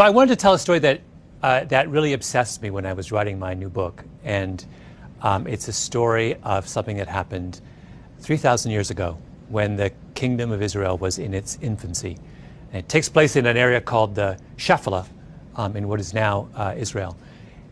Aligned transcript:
So 0.00 0.06
I 0.06 0.08
wanted 0.08 0.30
to 0.30 0.36
tell 0.36 0.54
a 0.54 0.58
story 0.58 0.78
that, 0.78 1.02
uh, 1.42 1.64
that 1.64 1.90
really 1.90 2.14
obsessed 2.14 2.62
me 2.62 2.70
when 2.70 2.86
I 2.86 2.94
was 2.94 3.12
writing 3.12 3.38
my 3.38 3.52
new 3.52 3.68
book. 3.68 4.02
And 4.24 4.64
um, 5.20 5.46
it's 5.46 5.68
a 5.68 5.74
story 5.74 6.36
of 6.42 6.66
something 6.66 6.96
that 6.96 7.06
happened 7.06 7.60
3,000 8.20 8.70
years 8.70 8.90
ago 8.90 9.18
when 9.50 9.76
the 9.76 9.92
kingdom 10.14 10.52
of 10.52 10.62
Israel 10.62 10.96
was 10.96 11.18
in 11.18 11.34
its 11.34 11.58
infancy. 11.60 12.16
And 12.72 12.82
it 12.82 12.88
takes 12.88 13.10
place 13.10 13.36
in 13.36 13.44
an 13.44 13.58
area 13.58 13.78
called 13.78 14.14
the 14.14 14.38
Shephelah 14.56 15.06
um, 15.56 15.76
in 15.76 15.86
what 15.86 16.00
is 16.00 16.14
now 16.14 16.48
uh, 16.54 16.72
Israel. 16.74 17.14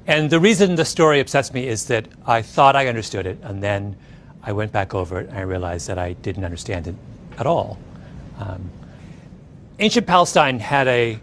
And 0.06 0.28
the 0.28 0.38
reason 0.38 0.74
the 0.74 0.84
story 0.84 1.20
obsessed 1.20 1.54
me 1.54 1.66
is 1.66 1.86
that 1.86 2.08
I 2.26 2.42
thought 2.42 2.76
I 2.76 2.88
understood 2.88 3.24
it, 3.24 3.38
and 3.42 3.62
then 3.62 3.96
I 4.42 4.52
went 4.52 4.70
back 4.70 4.94
over 4.94 5.18
it 5.18 5.30
and 5.30 5.38
I 5.38 5.42
realized 5.44 5.88
that 5.88 5.96
I 5.96 6.12
didn't 6.12 6.44
understand 6.44 6.88
it 6.88 6.94
at 7.38 7.46
all. 7.46 7.78
Um, 8.38 8.70
ancient 9.78 10.06
Palestine 10.06 10.60
had 10.60 10.88
a 10.88 11.18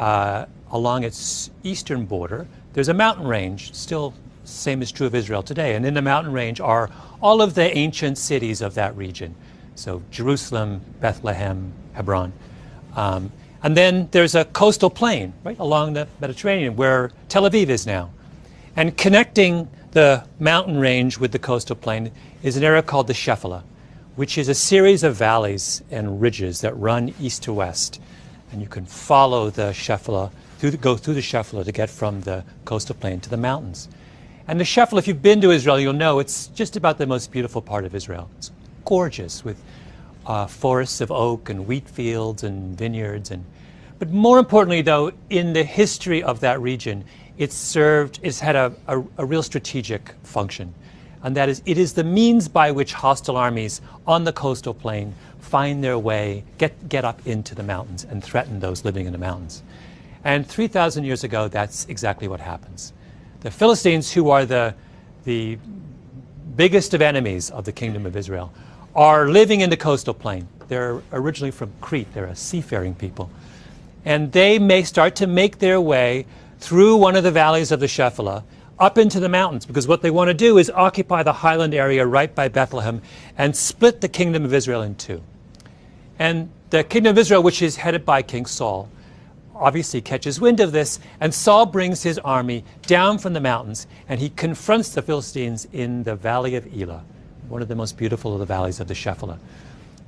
uh, 0.00 0.46
along 0.72 1.04
its 1.04 1.50
eastern 1.62 2.06
border, 2.06 2.48
there's 2.72 2.88
a 2.88 2.94
mountain 2.94 3.26
range, 3.26 3.74
still 3.74 4.14
same 4.44 4.80
is 4.80 4.90
true 4.90 5.06
of 5.06 5.14
Israel 5.14 5.42
today. 5.42 5.74
And 5.74 5.84
in 5.84 5.92
the 5.92 6.02
mountain 6.02 6.32
range 6.32 6.58
are 6.58 6.90
all 7.20 7.42
of 7.42 7.54
the 7.54 7.76
ancient 7.76 8.16
cities 8.16 8.62
of 8.62 8.74
that 8.74 8.96
region. 8.96 9.34
So 9.74 10.02
Jerusalem, 10.10 10.80
Bethlehem, 11.00 11.72
Hebron. 11.92 12.32
Um, 12.96 13.30
and 13.62 13.76
then 13.76 14.08
there's 14.10 14.34
a 14.34 14.46
coastal 14.46 14.88
plain 14.88 15.34
right 15.44 15.58
along 15.58 15.92
the 15.92 16.08
Mediterranean 16.18 16.76
where 16.76 17.10
Tel 17.28 17.42
Aviv 17.42 17.68
is 17.68 17.86
now. 17.86 18.10
And 18.76 18.96
connecting 18.96 19.68
the 19.92 20.24
mountain 20.38 20.78
range 20.78 21.18
with 21.18 21.30
the 21.30 21.38
coastal 21.38 21.76
plain 21.76 22.10
is 22.42 22.56
an 22.56 22.64
area 22.64 22.82
called 22.82 23.06
the 23.06 23.12
Shephelah, 23.12 23.62
which 24.16 24.38
is 24.38 24.48
a 24.48 24.54
series 24.54 25.02
of 25.02 25.14
valleys 25.14 25.82
and 25.90 26.22
ridges 26.22 26.62
that 26.62 26.76
run 26.78 27.12
east 27.20 27.42
to 27.42 27.52
west 27.52 28.00
and 28.52 28.60
you 28.60 28.68
can 28.68 28.84
follow 28.84 29.50
the 29.50 29.72
Shephelah, 29.72 30.30
through 30.58 30.72
the, 30.72 30.76
go 30.76 30.96
through 30.96 31.14
the 31.14 31.20
Shephelah 31.20 31.64
to 31.64 31.72
get 31.72 31.90
from 31.90 32.20
the 32.22 32.44
coastal 32.64 32.94
plain 32.94 33.20
to 33.20 33.30
the 33.30 33.36
mountains. 33.36 33.88
And 34.48 34.58
the 34.58 34.64
Shephelah, 34.64 34.98
if 34.98 35.08
you've 35.08 35.22
been 35.22 35.40
to 35.42 35.50
Israel, 35.50 35.78
you'll 35.78 35.92
know 35.92 36.18
it's 36.18 36.48
just 36.48 36.76
about 36.76 36.98
the 36.98 37.06
most 37.06 37.30
beautiful 37.30 37.62
part 37.62 37.84
of 37.84 37.94
Israel. 37.94 38.28
It's 38.38 38.50
gorgeous 38.84 39.44
with 39.44 39.62
uh, 40.26 40.46
forests 40.46 41.00
of 41.00 41.10
oak 41.10 41.48
and 41.50 41.66
wheat 41.66 41.88
fields 41.88 42.42
and 42.42 42.76
vineyards. 42.76 43.30
And, 43.30 43.44
but 43.98 44.10
more 44.10 44.38
importantly, 44.38 44.82
though, 44.82 45.12
in 45.28 45.52
the 45.52 45.62
history 45.62 46.22
of 46.22 46.40
that 46.40 46.60
region, 46.60 47.04
it's 47.38 47.54
served, 47.54 48.20
it's 48.22 48.40
had 48.40 48.56
a, 48.56 48.74
a, 48.86 49.02
a 49.18 49.24
real 49.24 49.42
strategic 49.42 50.14
function. 50.22 50.74
And 51.22 51.36
that 51.36 51.48
is, 51.48 51.62
it 51.66 51.78
is 51.78 51.92
the 51.92 52.04
means 52.04 52.48
by 52.48 52.70
which 52.70 52.92
hostile 52.92 53.36
armies 53.36 53.80
on 54.06 54.24
the 54.24 54.32
coastal 54.32 54.74
plain 54.74 55.14
find 55.40 55.82
their 55.82 55.98
way, 55.98 56.44
get, 56.58 56.88
get 56.88 57.04
up 57.04 57.26
into 57.26 57.54
the 57.54 57.62
mountains 57.62 58.04
and 58.04 58.22
threaten 58.22 58.60
those 58.60 58.84
living 58.84 59.06
in 59.06 59.12
the 59.12 59.18
mountains. 59.18 59.62
And 60.24 60.46
3,000 60.46 61.04
years 61.04 61.24
ago, 61.24 61.48
that's 61.48 61.86
exactly 61.86 62.28
what 62.28 62.40
happens. 62.40 62.92
The 63.40 63.50
Philistines, 63.50 64.12
who 64.12 64.30
are 64.30 64.44
the, 64.44 64.74
the 65.24 65.58
biggest 66.56 66.92
of 66.94 67.00
enemies 67.00 67.50
of 67.50 67.64
the 67.64 67.72
kingdom 67.72 68.04
of 68.04 68.16
Israel, 68.16 68.52
are 68.94 69.28
living 69.28 69.60
in 69.60 69.70
the 69.70 69.76
coastal 69.76 70.14
plain. 70.14 70.46
They're 70.68 71.00
originally 71.12 71.50
from 71.50 71.72
Crete, 71.80 72.12
they're 72.12 72.26
a 72.26 72.36
seafaring 72.36 72.94
people. 72.94 73.30
And 74.04 74.32
they 74.32 74.58
may 74.58 74.82
start 74.82 75.16
to 75.16 75.26
make 75.26 75.58
their 75.58 75.80
way 75.80 76.26
through 76.58 76.96
one 76.96 77.16
of 77.16 77.24
the 77.24 77.30
valleys 77.30 77.72
of 77.72 77.80
the 77.80 77.86
Shephelah 77.86 78.44
up 78.78 78.96
into 78.96 79.20
the 79.20 79.28
mountains 79.28 79.66
because 79.66 79.86
what 79.86 80.00
they 80.02 80.10
want 80.10 80.28
to 80.28 80.34
do 80.34 80.58
is 80.58 80.70
occupy 80.70 81.22
the 81.22 81.32
highland 81.32 81.74
area 81.74 82.06
right 82.06 82.34
by 82.34 82.48
Bethlehem 82.48 83.02
and 83.36 83.54
split 83.54 84.00
the 84.00 84.08
kingdom 84.08 84.44
of 84.44 84.54
Israel 84.54 84.82
in 84.82 84.94
two. 84.94 85.22
And 86.20 86.50
the 86.68 86.84
kingdom 86.84 87.12
of 87.12 87.18
Israel, 87.18 87.42
which 87.42 87.62
is 87.62 87.76
headed 87.76 88.04
by 88.04 88.20
King 88.20 88.44
Saul, 88.44 88.90
obviously 89.54 90.02
catches 90.02 90.38
wind 90.38 90.60
of 90.60 90.70
this, 90.70 91.00
and 91.18 91.32
Saul 91.32 91.64
brings 91.64 92.02
his 92.02 92.18
army 92.18 92.62
down 92.82 93.16
from 93.16 93.32
the 93.32 93.40
mountains, 93.40 93.86
and 94.06 94.20
he 94.20 94.28
confronts 94.28 94.90
the 94.90 95.00
Philistines 95.00 95.66
in 95.72 96.02
the 96.02 96.14
valley 96.14 96.56
of 96.56 96.66
Elah, 96.78 97.02
one 97.48 97.62
of 97.62 97.68
the 97.68 97.74
most 97.74 97.96
beautiful 97.96 98.34
of 98.34 98.38
the 98.38 98.44
valleys 98.44 98.80
of 98.80 98.86
the 98.86 98.94
Shephelah. 98.94 99.38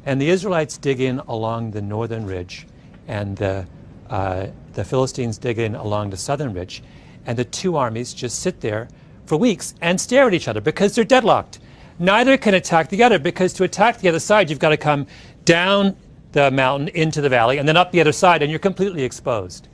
And 0.04 0.20
the 0.20 0.28
Israelites 0.28 0.76
dig 0.76 1.00
in 1.00 1.18
along 1.20 1.70
the 1.70 1.80
northern 1.80 2.26
ridge, 2.26 2.66
and 3.08 3.34
the, 3.38 3.66
uh, 4.10 4.48
the 4.74 4.84
Philistines 4.84 5.38
dig 5.38 5.58
in 5.58 5.74
along 5.74 6.10
the 6.10 6.18
southern 6.18 6.52
ridge, 6.52 6.82
and 7.24 7.38
the 7.38 7.44
two 7.46 7.76
armies 7.76 8.12
just 8.12 8.40
sit 8.40 8.60
there 8.60 8.86
for 9.24 9.38
weeks 9.38 9.72
and 9.80 9.98
stare 9.98 10.26
at 10.26 10.34
each 10.34 10.46
other 10.46 10.60
because 10.60 10.94
they're 10.94 11.04
deadlocked. 11.04 11.58
Neither 11.98 12.36
can 12.36 12.54
attack 12.54 12.88
the 12.88 13.02
other 13.02 13.18
because 13.18 13.52
to 13.54 13.64
attack 13.64 13.98
the 13.98 14.08
other 14.08 14.18
side, 14.18 14.50
you've 14.50 14.58
got 14.58 14.70
to 14.70 14.76
come 14.76 15.06
down 15.44 15.96
the 16.32 16.50
mountain 16.50 16.88
into 16.88 17.20
the 17.20 17.28
valley 17.28 17.58
and 17.58 17.68
then 17.68 17.76
up 17.76 17.92
the 17.92 18.00
other 18.00 18.12
side, 18.12 18.42
and 18.42 18.50
you're 18.50 18.58
completely 18.58 19.02
exposed. 19.02 19.68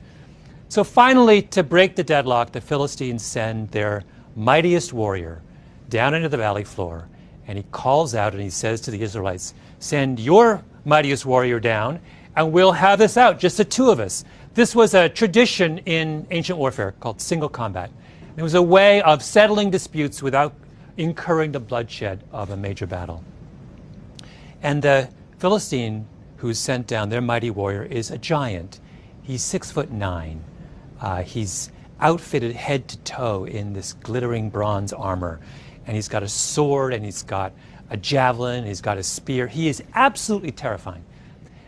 So 0.67 0.83
finally, 0.83 1.41
to 1.43 1.63
break 1.63 1.95
the 1.95 2.03
deadlock, 2.03 2.51
the 2.51 2.61
Philistines 2.61 3.23
send 3.23 3.71
their 3.71 4.03
mightiest 4.35 4.93
warrior 4.93 5.41
down 5.89 6.13
into 6.13 6.29
the 6.29 6.37
valley 6.37 6.63
floor, 6.63 7.07
and 7.47 7.57
he 7.57 7.63
calls 7.71 8.13
out 8.13 8.33
and 8.33 8.41
he 8.41 8.49
says 8.49 8.81
to 8.81 8.91
the 8.91 9.01
Israelites, 9.01 9.53
Send 9.79 10.19
your 10.19 10.63
mightiest 10.85 11.25
warrior 11.25 11.59
down, 11.59 11.99
and 12.35 12.51
we'll 12.51 12.73
have 12.73 12.99
this 12.99 13.17
out, 13.17 13.39
just 13.39 13.57
the 13.57 13.65
two 13.65 13.89
of 13.89 13.99
us. 13.99 14.23
This 14.53 14.75
was 14.75 14.93
a 14.93 15.09
tradition 15.09 15.79
in 15.79 16.27
ancient 16.31 16.59
warfare 16.59 16.93
called 16.99 17.21
single 17.21 17.49
combat. 17.49 17.89
It 18.37 18.43
was 18.43 18.53
a 18.53 18.61
way 18.61 19.01
of 19.01 19.23
settling 19.23 19.71
disputes 19.71 20.21
without 20.21 20.53
incurring 20.97 21.51
the 21.51 21.59
bloodshed 21.59 22.23
of 22.31 22.51
a 22.51 22.57
major 22.57 22.85
battle. 22.85 23.23
And 24.61 24.81
the 24.81 25.09
Philistine 25.39 26.05
who's 26.39 26.57
sent 26.57 26.87
down, 26.87 27.09
their 27.09 27.21
mighty 27.21 27.49
warrior, 27.49 27.83
is 27.83 28.11
a 28.11 28.17
giant. 28.17 28.79
He's 29.21 29.43
six 29.43 29.71
foot 29.71 29.91
nine. 29.91 30.43
Uh, 30.99 31.23
he's 31.23 31.71
outfitted 31.99 32.55
head 32.55 32.87
to 32.87 32.97
toe 32.99 33.45
in 33.45 33.73
this 33.73 33.93
glittering 33.93 34.49
bronze 34.49 34.93
armor. 34.93 35.39
And 35.85 35.95
he's 35.95 36.07
got 36.07 36.23
a 36.23 36.29
sword 36.29 36.93
and 36.93 37.03
he's 37.03 37.23
got 37.23 37.53
a 37.89 37.97
javelin, 37.97 38.65
he's 38.65 38.81
got 38.81 38.97
a 38.97 39.03
spear. 39.03 39.47
He 39.47 39.67
is 39.67 39.83
absolutely 39.95 40.51
terrifying. 40.51 41.03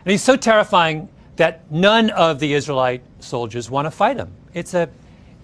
And 0.04 0.10
he's 0.10 0.22
so 0.22 0.36
terrifying 0.36 1.08
that 1.36 1.70
none 1.70 2.10
of 2.10 2.38
the 2.40 2.54
Israelite 2.54 3.02
soldiers 3.20 3.70
want 3.70 3.86
to 3.86 3.90
fight 3.90 4.16
him. 4.16 4.32
It's 4.54 4.74
a, 4.74 4.88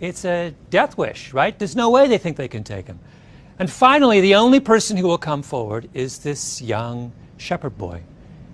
it's 0.00 0.24
a 0.24 0.54
death 0.70 0.96
wish, 0.96 1.32
right? 1.32 1.58
There's 1.58 1.76
no 1.76 1.90
way 1.90 2.08
they 2.08 2.18
think 2.18 2.36
they 2.36 2.48
can 2.48 2.64
take 2.64 2.86
him. 2.86 2.98
And 3.58 3.70
finally, 3.70 4.20
the 4.20 4.36
only 4.36 4.60
person 4.60 4.96
who 4.96 5.06
will 5.06 5.18
come 5.18 5.42
forward 5.42 5.88
is 5.92 6.18
this 6.18 6.62
young 6.62 7.12
shepherd 7.36 7.76
boy. 7.76 8.02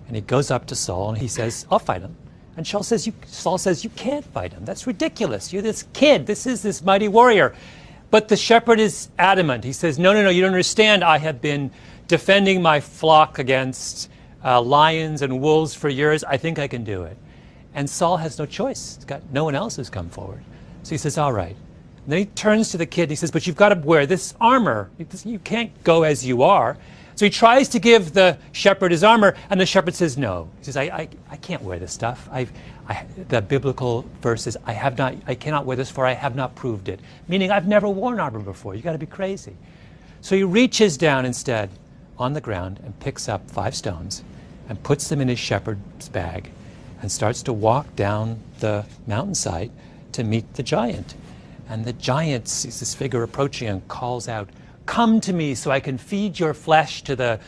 And 0.07 0.15
he 0.15 0.21
goes 0.21 0.51
up 0.51 0.65
to 0.67 0.75
Saul 0.75 1.09
and 1.09 1.17
he 1.17 1.27
says, 1.27 1.65
I'll 1.71 1.79
fight 1.79 2.01
him. 2.01 2.15
And 2.57 2.65
Saul 2.65 2.83
says, 2.83 3.05
you, 3.05 3.13
Saul 3.25 3.57
says, 3.57 3.83
You 3.83 3.89
can't 3.91 4.25
fight 4.25 4.53
him. 4.53 4.63
That's 4.65 4.87
ridiculous. 4.87 5.51
You're 5.51 5.61
this 5.61 5.83
kid. 5.93 6.25
This 6.25 6.45
is 6.45 6.61
this 6.61 6.81
mighty 6.81 7.07
warrior. 7.07 7.53
But 8.11 8.29
the 8.29 8.37
shepherd 8.37 8.79
is 8.79 9.09
adamant. 9.19 9.63
He 9.63 9.73
says, 9.73 9.99
No, 9.99 10.13
no, 10.13 10.23
no, 10.23 10.29
you 10.29 10.41
don't 10.41 10.51
understand. 10.51 11.03
I 11.03 11.17
have 11.17 11.41
been 11.41 11.71
defending 12.07 12.61
my 12.61 12.79
flock 12.79 13.39
against 13.39 14.09
uh, 14.43 14.61
lions 14.61 15.21
and 15.21 15.41
wolves 15.41 15.73
for 15.73 15.89
years. 15.89 16.23
I 16.23 16.37
think 16.37 16.59
I 16.59 16.67
can 16.67 16.83
do 16.83 17.03
it. 17.03 17.17
And 17.73 17.89
Saul 17.89 18.17
has 18.17 18.39
no 18.39 18.45
choice. 18.45 18.95
He's 18.95 19.05
got 19.05 19.21
no 19.33 19.43
one 19.43 19.55
else 19.55 19.75
who's 19.75 19.89
come 19.89 20.09
forward. 20.09 20.43
So 20.83 20.91
he 20.91 20.97
says, 20.97 21.17
All 21.17 21.33
right. 21.33 21.55
And 22.05 22.11
then 22.11 22.19
he 22.19 22.25
turns 22.25 22.69
to 22.69 22.77
the 22.77 22.85
kid 22.85 23.03
and 23.03 23.11
he 23.11 23.15
says, 23.17 23.31
But 23.31 23.47
you've 23.47 23.57
got 23.57 23.69
to 23.69 23.75
wear 23.75 24.05
this 24.05 24.33
armor. 24.39 24.91
You 25.25 25.39
can't 25.39 25.83
go 25.83 26.03
as 26.03 26.25
you 26.25 26.43
are. 26.43 26.77
So 27.15 27.25
he 27.25 27.29
tries 27.29 27.69
to 27.69 27.79
give 27.79 28.13
the 28.13 28.37
shepherd 28.51 28.91
his 28.91 29.03
armor, 29.03 29.35
and 29.49 29.59
the 29.59 29.65
shepherd 29.65 29.95
says 29.95 30.17
no. 30.17 30.49
He 30.59 30.65
says, 30.65 30.77
I, 30.77 30.83
I, 30.83 31.09
I 31.31 31.37
can't 31.37 31.61
wear 31.61 31.79
this 31.79 31.93
stuff. 31.93 32.27
I've, 32.31 32.51
I, 32.89 33.05
the 33.29 33.41
biblical 33.41 34.05
verse 34.21 34.47
is, 34.47 34.57
I, 34.65 34.73
have 34.73 34.97
not, 34.97 35.15
I 35.25 35.35
cannot 35.35 35.65
wear 35.65 35.77
this, 35.77 35.89
for 35.89 36.05
I 36.05 36.13
have 36.13 36.35
not 36.35 36.55
proved 36.55 36.89
it. 36.89 36.99
Meaning, 37.27 37.51
I've 37.51 37.67
never 37.67 37.87
worn 37.87 38.19
armor 38.19 38.39
before. 38.39 38.75
You've 38.75 38.83
got 38.83 38.91
to 38.91 38.97
be 38.97 39.05
crazy. 39.05 39.55
So 40.21 40.35
he 40.35 40.43
reaches 40.43 40.97
down 40.97 41.25
instead 41.25 41.69
on 42.17 42.33
the 42.33 42.41
ground 42.41 42.79
and 42.83 42.99
picks 42.99 43.29
up 43.29 43.49
five 43.49 43.75
stones 43.75 44.23
and 44.67 44.81
puts 44.83 45.07
them 45.07 45.21
in 45.21 45.27
his 45.27 45.39
shepherd's 45.39 46.09
bag 46.09 46.49
and 47.01 47.11
starts 47.11 47.43
to 47.43 47.53
walk 47.53 47.95
down 47.95 48.39
the 48.59 48.85
mountainside 49.07 49.71
to 50.11 50.23
meet 50.23 50.55
the 50.55 50.63
giant. 50.63 51.15
And 51.69 51.85
the 51.85 51.93
giant 51.93 52.47
sees 52.47 52.79
this 52.79 52.93
figure 52.93 53.23
approaching 53.23 53.67
and 53.67 53.87
calls 53.87 54.27
out, 54.27 54.49
Come 54.85 55.21
to 55.21 55.33
me 55.33 55.55
so 55.55 55.71
I 55.71 55.79
can 55.79 55.97
feed 55.97 56.39
your 56.39 56.53
flesh 56.53 57.01
to 57.03 57.15
the, 57.15 57.39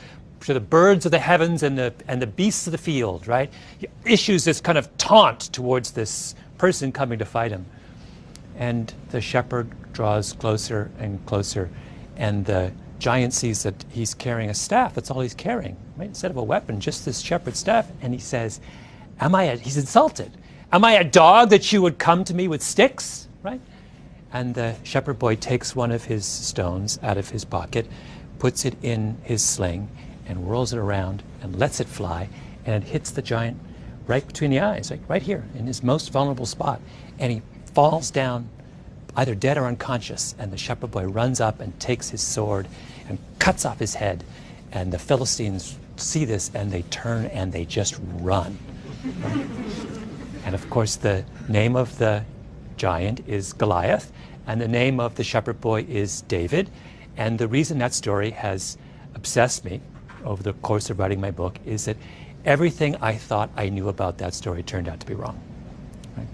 to 0.42 0.54
the 0.54 0.60
birds 0.60 1.06
of 1.06 1.12
the 1.12 1.20
heavens 1.20 1.64
and 1.64 1.78
the, 1.78 1.94
and 2.08 2.22
the 2.22 2.28
beasts 2.28 2.68
of 2.68 2.72
the 2.72 2.78
field, 2.78 3.28
right? 3.28 3.52
He 3.78 3.88
issues 4.06 4.44
this 4.44 4.62
kind 4.62 4.78
of 4.78 4.96
taunt 4.98 5.42
towards 5.54 5.92
this 5.92 6.36
person 6.58 6.92
coming 6.92 7.20
to 7.20 7.26
fight 7.26 7.52
him. 7.52 7.66
And 8.58 8.92
the 9.10 9.22
shepherd 9.22 9.70
draws 9.94 10.34
closer 10.34 10.90
and 11.00 11.24
closer, 11.26 11.70
and 12.16 12.46
the 12.46 12.72
giant 13.00 13.34
sees 13.34 13.64
that 13.64 13.86
he's 13.90 14.14
carrying 14.14 14.50
a 14.50 14.54
staff. 14.54 14.96
That's 14.96 15.12
all 15.12 15.22
he's 15.22 15.36
carrying, 15.36 15.78
right? 15.96 16.08
Instead 16.08 16.32
of 16.32 16.38
a 16.38 16.44
weapon, 16.44 16.80
just 16.80 17.06
this 17.06 17.20
shepherd's 17.20 17.60
staff. 17.60 17.90
And 18.02 18.14
he 18.14 18.20
says, 18.20 18.60
Am 19.20 19.36
I 19.36 19.44
a, 19.44 19.58
he's 19.58 19.78
insulted. 19.78 20.32
Am 20.72 20.84
I 20.84 20.94
a 20.94 21.04
dog 21.04 21.50
that 21.50 21.72
you 21.72 21.82
would 21.82 21.98
come 21.98 22.24
to 22.26 22.34
me 22.34 22.48
with 22.48 22.62
sticks, 22.62 23.28
right? 23.44 23.62
And 24.32 24.56
the 24.56 24.76
shepherd 24.84 25.20
boy 25.20 25.36
takes 25.36 25.76
one 25.76 25.92
of 25.92 26.06
his 26.06 26.26
stones 26.26 27.00
out 27.02 27.18
of 27.18 27.30
his 27.30 27.46
pocket, 27.46 27.88
puts 28.40 28.66
it 28.66 28.76
in 28.82 29.18
his 29.24 29.42
sling, 29.42 29.90
and 30.28 30.40
whirls 30.40 30.74
it 30.74 30.80
around 30.80 31.24
and 31.42 31.58
lets 31.58 31.80
it 31.80 31.88
fly, 31.88 32.30
and 32.66 32.84
it 32.84 32.90
hits 32.90 33.12
the 33.12 33.22
giant 33.22 33.58
right 34.06 34.26
between 34.26 34.52
the 34.52 34.60
eyes, 34.60 34.92
like 34.92 35.02
right 35.08 35.22
here 35.22 35.46
in 35.56 35.68
his 35.68 35.84
most 35.84 36.12
vulnerable 36.12 36.46
spot. 36.46 36.82
And 37.20 37.32
he 37.32 37.42
falls 37.74 38.12
down, 38.12 38.50
either 39.16 39.36
dead 39.36 39.58
or 39.58 39.66
unconscious. 39.66 40.36
And 40.38 40.52
the 40.52 40.58
shepherd 40.58 40.92
boy 40.92 41.06
runs 41.06 41.40
up 41.40 41.60
and 41.60 41.78
takes 41.80 42.10
his 42.10 42.22
sword 42.22 42.68
and 43.08 43.20
cuts 43.40 43.66
off 43.66 43.80
his 43.80 43.96
head. 43.96 44.24
And 44.72 44.92
the 44.92 45.00
Philistines 45.00 45.78
see 45.96 46.26
this 46.26 46.52
and 46.54 46.72
they 46.72 46.84
turn 46.84 47.26
and 47.28 47.52
they 47.52 47.66
just 47.66 48.00
run. 48.16 48.58
and 50.46 50.54
of 50.54 50.70
course, 50.70 50.96
the 50.96 51.24
name 51.48 51.76
of 51.76 51.98
the 51.98 52.24
giant 52.78 53.28
is 53.28 53.54
Goliath, 53.54 54.12
and 54.46 54.62
the 54.62 54.68
name 54.68 55.00
of 55.00 55.16
the 55.16 55.24
shepherd 55.24 55.60
boy 55.60 55.86
is 55.90 56.22
David. 56.22 56.70
And 57.18 57.38
the 57.40 57.48
reason 57.48 57.80
that 57.80 57.94
story 57.94 58.32
has 58.32 58.78
obsessed 59.16 59.66
me 59.66 59.82
over 60.24 60.42
the 60.44 60.54
course 60.54 60.90
of 60.90 61.00
writing 61.00 61.20
my 61.20 61.32
book 61.32 61.58
is 61.66 61.86
that 61.86 61.98
everything 62.46 62.96
I 63.02 63.16
thought 63.16 63.50
I 63.58 63.70
knew 63.70 63.90
about 63.90 64.20
that 64.20 64.34
story 64.34 64.64
turned 64.64 64.88
out 64.88 65.00
to 65.00 65.06
be 65.06 65.16
wrong. 65.16 65.40
Right? 66.16 66.28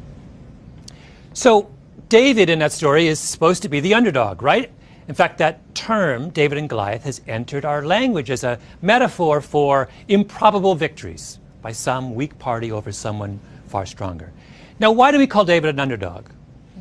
So, 1.34 1.72
David 2.10 2.50
in 2.50 2.60
that 2.60 2.72
story 2.72 3.08
is 3.08 3.20
supposed 3.20 3.64
to 3.64 3.70
be 3.70 3.80
the 3.80 3.94
underdog, 3.94 4.44
right? 4.44 4.72
In 5.08 5.16
fact, 5.16 5.38
that 5.40 5.74
term, 5.74 6.30
David 6.30 6.58
and 6.58 6.70
Goliath, 6.70 7.04
has 7.04 7.22
entered 7.28 7.66
our 7.66 7.84
language 7.84 8.30
as 8.30 8.44
a 8.44 8.60
metaphor 8.82 9.42
for 9.42 9.90
improbable 10.08 10.76
victories 10.76 11.40
by 11.62 11.72
some 11.72 12.14
weak 12.14 12.38
party 12.40 12.72
over 12.72 12.92
someone 12.92 13.40
far 13.68 13.86
stronger. 13.86 14.32
Now, 14.80 14.92
why 14.92 15.12
do 15.12 15.20
we 15.20 15.28
call 15.28 15.46
David 15.46 15.70
an 15.70 15.80
underdog? 15.80 16.30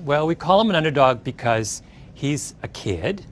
Well, 0.05 0.27
we 0.27 0.35
call 0.35 0.61
him 0.61 0.71
an 0.71 0.77
underdog 0.77 1.23
because 1.23 1.83
he's 2.15 2.55
a 2.63 2.69
kid, 2.69 3.25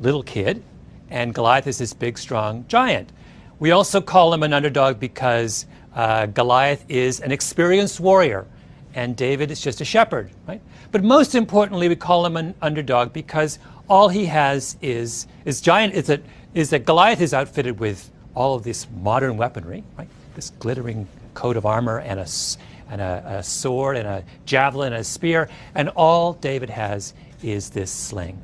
little 0.00 0.22
kid, 0.22 0.62
and 1.10 1.34
Goliath 1.34 1.66
is 1.66 1.78
this 1.78 1.92
big, 1.92 2.16
strong 2.16 2.64
giant. 2.66 3.12
We 3.58 3.72
also 3.72 4.00
call 4.00 4.32
him 4.32 4.42
an 4.42 4.54
underdog 4.54 4.98
because 4.98 5.66
uh, 5.94 6.26
Goliath 6.26 6.84
is 6.88 7.20
an 7.20 7.30
experienced 7.30 8.00
warrior 8.00 8.46
and 8.94 9.14
David 9.14 9.50
is 9.50 9.60
just 9.60 9.82
a 9.82 9.84
shepherd, 9.84 10.30
right? 10.48 10.62
But 10.90 11.04
most 11.04 11.34
importantly, 11.34 11.88
we 11.88 11.96
call 11.96 12.24
him 12.24 12.38
an 12.38 12.54
underdog 12.62 13.12
because 13.12 13.58
all 13.88 14.08
he 14.08 14.24
has 14.26 14.76
is 14.80 15.26
is 15.44 15.60
giant 15.60 15.94
is 15.94 16.06
that 16.06 16.22
is 16.54 16.70
that 16.70 16.86
Goliath 16.86 17.20
is 17.20 17.34
outfitted 17.34 17.78
with 17.78 18.10
all 18.34 18.54
of 18.54 18.64
this 18.64 18.86
modern 19.02 19.36
weaponry, 19.36 19.84
right? 19.98 20.08
This 20.34 20.50
glittering 20.58 21.06
coat 21.34 21.56
of 21.58 21.66
armor 21.66 22.00
and 22.00 22.18
a 22.18 22.26
and 22.90 23.00
a, 23.00 23.38
a 23.38 23.42
sword 23.42 23.96
and 23.96 24.06
a 24.06 24.24
javelin 24.44 24.92
and 24.92 25.00
a 25.00 25.04
spear, 25.04 25.48
and 25.74 25.88
all 25.90 26.34
David 26.34 26.70
has 26.70 27.14
is 27.42 27.70
this 27.70 27.90
sling. 27.90 28.40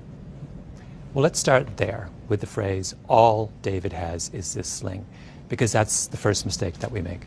Well, 1.14 1.22
let's 1.22 1.38
start 1.38 1.76
there 1.76 2.08
with 2.28 2.40
the 2.40 2.46
phrase, 2.46 2.94
all 3.08 3.52
David 3.60 3.92
has 3.92 4.30
is 4.30 4.54
this 4.54 4.68
sling, 4.68 5.04
because 5.48 5.72
that's 5.72 6.06
the 6.06 6.16
first 6.16 6.46
mistake 6.46 6.78
that 6.78 6.90
we 6.90 7.02
make. 7.02 7.26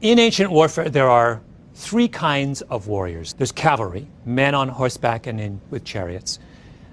In 0.00 0.18
ancient 0.18 0.50
warfare, 0.50 0.88
there 0.88 1.10
are 1.10 1.42
three 1.74 2.08
kinds 2.08 2.62
of 2.62 2.88
warriors 2.88 3.34
there's 3.34 3.52
cavalry, 3.52 4.06
men 4.24 4.54
on 4.54 4.68
horseback 4.68 5.26
and 5.26 5.40
in, 5.40 5.60
with 5.70 5.84
chariots. 5.84 6.38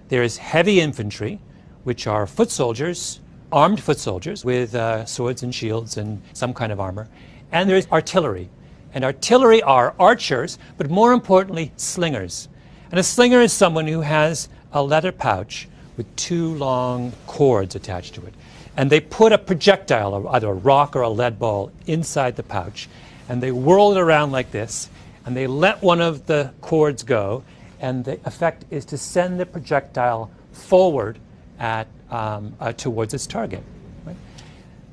There 0.10 0.24
is 0.24 0.38
heavy 0.38 0.80
infantry, 0.82 1.40
which 1.84 2.08
are 2.08 2.28
foot 2.28 2.52
soldiers, 2.52 3.22
armed 3.52 3.80
foot 3.80 4.00
soldiers 4.00 4.44
with 4.44 4.76
uh, 4.76 5.06
swords 5.06 5.44
and 5.44 5.54
shields 5.54 5.98
and 5.98 6.22
some 6.34 6.54
kind 6.54 6.72
of 6.72 6.80
armor. 6.80 7.08
And 7.52 7.70
there 7.70 7.78
is 7.78 7.88
artillery. 7.92 8.50
And 8.94 9.04
artillery 9.04 9.62
are 9.62 9.94
archers, 10.00 10.58
but 10.78 10.90
more 10.90 11.14
importantly, 11.14 11.72
slingers. 11.78 12.48
And 12.92 13.00
a 13.00 13.04
slinger 13.04 13.42
is 13.42 13.54
someone 13.54 13.88
who 13.88 14.02
has 14.02 14.50
a 14.72 14.82
leather 14.82 15.12
pouch 15.12 15.68
with 15.98 16.14
two 16.16 16.54
long 16.56 17.12
cords 17.26 17.76
attached 17.76 18.16
to 18.16 18.26
it. 18.26 18.34
And 18.78 18.90
they 18.90 19.00
put 19.00 19.32
a 19.32 19.38
projectile, 19.38 20.28
either 20.30 20.50
a 20.50 20.54
rock 20.54 20.96
or 20.96 21.02
a 21.02 21.10
lead 21.10 21.40
ball, 21.40 21.72
inside 21.88 22.36
the 22.36 22.44
pouch. 22.44 22.88
And 23.28 23.42
they 23.42 23.52
whirl 23.52 23.92
it 23.92 24.00
around 24.00 24.32
like 24.32 24.52
this. 24.52 24.90
And 25.26 25.36
they 25.36 25.48
let 25.48 25.82
one 25.82 26.00
of 26.00 26.28
the 26.28 26.54
cords 26.62 27.04
go. 27.04 27.44
And 27.80 28.06
the 28.06 28.20
effect 28.26 28.66
is 28.70 28.86
to 28.86 28.98
send 28.98 29.40
the 29.40 29.46
projectile 29.46 30.32
forward 30.54 31.20
at, 31.60 31.88
um, 32.10 32.56
uh, 32.60 32.72
towards 32.74 33.14
its 33.14 33.28
target. 33.28 33.64
Right? 34.06 34.16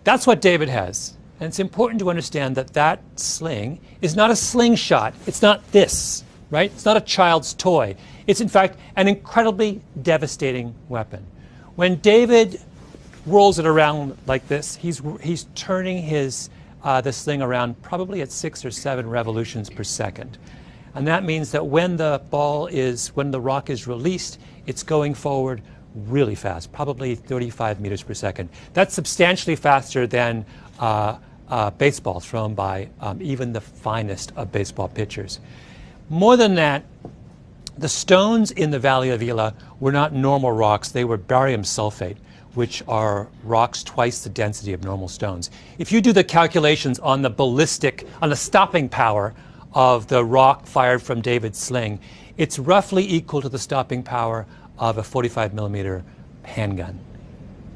That's 0.02 0.26
what 0.26 0.40
David 0.40 0.68
has. 0.68 1.13
And 1.40 1.48
it's 1.48 1.58
important 1.58 1.98
to 2.00 2.10
understand 2.10 2.56
that 2.56 2.74
that 2.74 3.00
sling 3.16 3.80
is 4.00 4.14
not 4.14 4.30
a 4.30 4.36
slingshot. 4.36 5.14
It's 5.26 5.42
not 5.42 5.70
this, 5.72 6.22
right? 6.50 6.70
It's 6.70 6.84
not 6.84 6.96
a 6.96 7.00
child's 7.00 7.54
toy. 7.54 7.96
It's, 8.26 8.40
in 8.40 8.48
fact, 8.48 8.78
an 8.96 9.08
incredibly 9.08 9.80
devastating 10.00 10.74
weapon. 10.88 11.26
When 11.74 11.96
David 11.96 12.60
whirls 13.24 13.58
it 13.58 13.66
around 13.66 14.16
like 14.26 14.46
this, 14.48 14.76
he's, 14.76 15.02
he's 15.20 15.46
turning 15.54 16.02
his, 16.02 16.50
uh, 16.82 17.00
the 17.00 17.12
sling 17.12 17.42
around 17.42 17.80
probably 17.82 18.20
at 18.20 18.30
six 18.30 18.64
or 18.64 18.70
seven 18.70 19.08
revolutions 19.08 19.68
per 19.68 19.82
second. 19.82 20.38
And 20.94 21.06
that 21.08 21.24
means 21.24 21.50
that 21.50 21.66
when 21.66 21.96
the 21.96 22.22
ball 22.30 22.68
is, 22.68 23.08
when 23.08 23.32
the 23.32 23.40
rock 23.40 23.68
is 23.68 23.88
released, 23.88 24.38
it's 24.66 24.84
going 24.84 25.14
forward 25.14 25.62
really 25.94 26.34
fast, 26.34 26.72
probably 26.72 27.14
35 27.14 27.80
meters 27.80 28.02
per 28.02 28.14
second. 28.14 28.48
That's 28.72 28.94
substantially 28.94 29.56
faster 29.56 30.06
than 30.06 30.44
uh, 30.78 31.18
uh, 31.48 31.70
baseball 31.70 32.20
thrown 32.20 32.54
by 32.54 32.88
um, 33.00 33.20
even 33.20 33.52
the 33.52 33.60
finest 33.60 34.32
of 34.36 34.50
baseball 34.50 34.88
pitchers. 34.88 35.40
More 36.08 36.36
than 36.36 36.54
that, 36.56 36.84
the 37.76 37.88
stones 37.88 38.50
in 38.52 38.70
the 38.70 38.78
Valley 38.78 39.10
of 39.10 39.22
Elah 39.22 39.54
were 39.80 39.92
not 39.92 40.12
normal 40.12 40.52
rocks, 40.52 40.90
they 40.90 41.04
were 41.04 41.16
barium 41.16 41.62
sulfate, 41.62 42.16
which 42.54 42.82
are 42.86 43.28
rocks 43.42 43.82
twice 43.82 44.22
the 44.22 44.30
density 44.30 44.72
of 44.72 44.84
normal 44.84 45.08
stones. 45.08 45.50
If 45.78 45.90
you 45.90 46.00
do 46.00 46.12
the 46.12 46.22
calculations 46.22 46.98
on 47.00 47.22
the 47.22 47.30
ballistic, 47.30 48.06
on 48.22 48.30
the 48.30 48.36
stopping 48.36 48.88
power 48.88 49.34
of 49.72 50.06
the 50.06 50.24
rock 50.24 50.66
fired 50.66 51.02
from 51.02 51.20
David's 51.20 51.58
sling, 51.58 51.98
it's 52.36 52.58
roughly 52.58 53.08
equal 53.08 53.42
to 53.42 53.48
the 53.48 53.58
stopping 53.58 54.02
power 54.02 54.46
of 54.78 54.98
a 54.98 55.02
45 55.02 55.52
millimeter 55.52 56.04
handgun. 56.42 56.98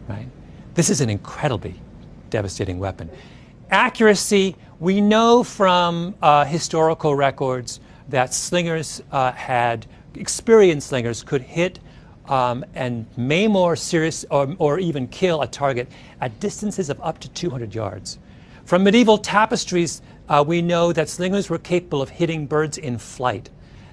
Right? 0.08 0.28
This 0.74 0.90
is 0.90 1.00
an 1.00 1.10
incredibly 1.10 1.80
devastating 2.30 2.78
weapon. 2.78 3.10
Accuracy, 3.70 4.56
we 4.80 5.00
know 5.00 5.42
from 5.42 6.14
uh, 6.22 6.44
historical 6.44 7.14
records 7.14 7.80
that 8.08 8.32
slingers 8.32 9.02
uh, 9.12 9.32
had, 9.32 9.86
experienced 10.14 10.88
slingers 10.88 11.22
could 11.22 11.42
hit 11.42 11.78
um, 12.28 12.64
and 12.74 13.06
maim 13.16 13.56
or 13.56 13.76
serious 13.76 14.24
or, 14.30 14.54
or 14.58 14.78
even 14.78 15.06
kill 15.08 15.42
a 15.42 15.46
target 15.46 15.88
at 16.20 16.38
distances 16.40 16.90
of 16.90 17.00
up 17.02 17.18
to 17.20 17.28
200 17.30 17.74
yards. 17.74 18.18
From 18.64 18.84
medieval 18.84 19.18
tapestries, 19.18 20.02
uh, 20.28 20.44
we 20.46 20.60
know 20.60 20.92
that 20.92 21.08
slingers 21.08 21.48
were 21.48 21.58
capable 21.58 22.02
of 22.02 22.10
hitting 22.10 22.46
birds 22.46 22.76
in 22.78 22.98
flight. 22.98 23.48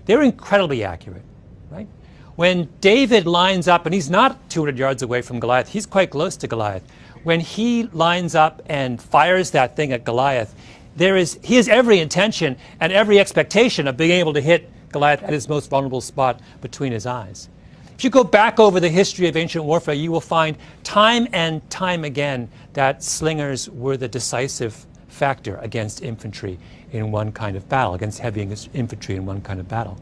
They're 0.05 0.21
incredibly 0.21 0.83
accurate, 0.83 1.23
right? 1.69 1.87
When 2.35 2.67
David 2.81 3.25
lines 3.25 3.67
up, 3.67 3.85
and 3.85 3.93
he's 3.93 4.09
not 4.09 4.49
200 4.49 4.77
yards 4.77 5.01
away 5.01 5.21
from 5.21 5.39
Goliath, 5.39 5.69
he's 5.69 5.85
quite 5.85 6.09
close 6.09 6.35
to 6.37 6.47
Goliath. 6.47 6.83
When 7.23 7.39
he 7.39 7.83
lines 7.93 8.35
up 8.35 8.61
and 8.65 9.01
fires 9.01 9.51
that 9.51 9.75
thing 9.77 9.93
at 9.93 10.03
Goliath, 10.03 10.53
there 10.97 11.15
is, 11.15 11.39
he 11.43 11.55
has 11.55 11.69
every 11.69 11.99
intention 11.99 12.57
and 12.79 12.91
every 12.91 13.19
expectation 13.19 13.87
of 13.87 13.95
being 13.95 14.11
able 14.11 14.33
to 14.33 14.41
hit 14.41 14.69
Goliath 14.91 15.23
at 15.23 15.31
his 15.31 15.47
most 15.47 15.69
vulnerable 15.69 16.01
spot 16.01 16.41
between 16.61 16.91
his 16.91 17.05
eyes. 17.05 17.47
If 17.93 18.03
you 18.03 18.09
go 18.09 18.25
back 18.25 18.59
over 18.59 18.81
the 18.81 18.89
history 18.89 19.29
of 19.29 19.37
ancient 19.37 19.63
warfare, 19.63 19.95
you 19.95 20.11
will 20.11 20.21
find 20.21 20.57
time 20.83 21.29
and 21.31 21.67
time 21.69 22.03
again 22.03 22.49
that 22.73 23.01
slingers 23.01 23.69
were 23.69 23.95
the 23.95 24.09
decisive 24.09 24.85
factor 25.07 25.55
against 25.57 26.01
infantry 26.01 26.59
in 26.91 27.11
one 27.11 27.31
kind 27.31 27.55
of 27.55 27.69
battle, 27.69 27.93
against 27.93 28.19
heavy 28.19 28.41
infantry 28.41 29.15
in 29.15 29.25
one 29.25 29.39
kind 29.39 29.61
of 29.61 29.69
battle 29.69 29.97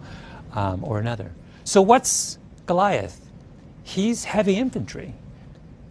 um, 0.53 0.83
or 0.83 0.99
another. 0.99 1.31
So, 1.63 1.81
what's 1.81 2.37
Goliath? 2.65 3.19
He's 3.83 4.23
heavy 4.25 4.55
infantry. 4.55 5.13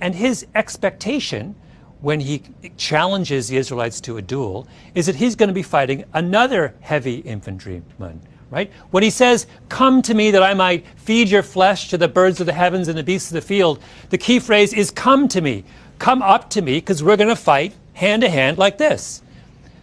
And 0.01 0.15
his 0.15 0.47
expectation 0.55 1.55
when 2.01 2.19
he 2.21 2.43
challenges 2.77 3.49
the 3.49 3.57
Israelites 3.57 4.01
to 4.03 4.17
a 4.17 4.23
duel 4.23 4.67
is 4.95 5.07
that 5.07 5.15
he's 5.15 5.37
going 5.37 5.49
to 5.49 5.55
be 5.55 5.63
fighting 5.63 6.05
another 6.13 6.75
heavy 6.81 7.19
infantryman, 7.19 8.21
right? 8.51 8.71
When 8.91 9.05
he 9.05 9.11
says, 9.11 9.47
Come 9.69 10.03
to 10.03 10.15
me 10.15 10.33
that 10.33 10.43
I 10.43 10.55
might 10.55 10.85
feed 10.97 11.29
your 11.29 11.45
flesh 11.45 11.89
to 11.91 11.99
the 11.99 12.09
birds 12.09 12.41
of 12.41 12.47
the 12.47 12.53
heavens 12.53 12.89
and 12.89 12.99
the 12.99 13.05
beasts 13.05 13.31
of 13.31 13.35
the 13.35 13.41
field, 13.41 13.81
the 14.11 14.19
key 14.19 14.41
phrase 14.41 14.73
is, 14.73 14.91
Come 14.91 15.29
to 15.29 15.41
me. 15.41 15.65
Come 15.99 16.23
up 16.23 16.51
to 16.51 16.63
me 16.63 16.79
because 16.79 17.03
we're 17.03 17.17
going 17.17 17.29
to 17.29 17.37
fight 17.37 17.75
hand 17.95 18.23
to 18.23 18.29
hand 18.29 18.59
like 18.59 18.79
this. 18.79 19.23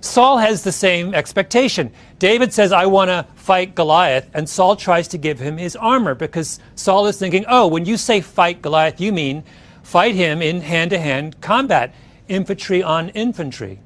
Saul 0.02 0.38
has 0.38 0.64
the 0.64 0.72
same 0.72 1.14
expectation. 1.14 1.92
David 2.20 2.54
says, 2.54 2.74
I 2.74 2.86
want 2.86 3.10
to 3.10 3.26
fight 3.36 3.76
Goliath, 3.76 4.30
and 4.34 4.48
Saul 4.48 4.76
tries 4.76 5.08
to 5.10 5.18
give 5.18 5.40
him 5.40 5.58
his 5.58 5.78
armor 5.78 6.14
because 6.14 6.60
Saul 6.76 7.08
is 7.08 7.18
thinking, 7.18 7.46
oh, 7.48 7.68
when 7.68 7.86
you 7.86 7.96
say 7.96 8.20
fight 8.20 8.62
Goliath, 8.62 9.00
you 9.00 9.14
mean 9.14 9.44
fight 9.84 10.16
him 10.16 10.42
in 10.42 10.62
hand 10.62 10.92
to 10.92 11.00
hand 11.00 11.40
combat 11.40 11.94
infantry 12.28 12.84
on 12.84 13.10
infantry. 13.10 13.80